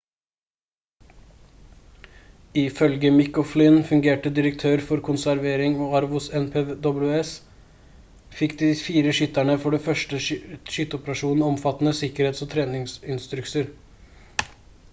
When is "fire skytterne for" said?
8.87-9.77